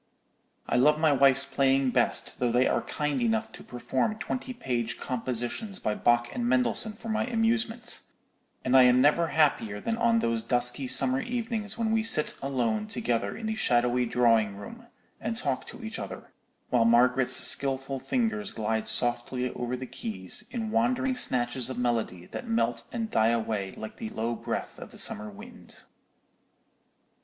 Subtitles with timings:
[0.67, 4.99] "I love my wife's playing best, though they are kind enough to perform twenty page
[4.99, 8.01] compositions by Bach and Mendelssohn for my amusement:
[8.65, 12.87] and I am never happier than on those dusky summer evenings when we sit alone
[12.87, 14.87] together in the shadowy drawing room,
[15.19, 16.33] and talk to each other,
[16.71, 22.47] while Margaret's skilful fingers glide softly over the keys in wandering snatches of melody that
[22.47, 25.83] melt and die away like the low breath of the summer wind."